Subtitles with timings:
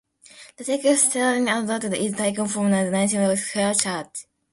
[0.57, 3.79] The text, slightly altered, is taken from the Latin Mass of the Catholic
[4.15, 4.25] church.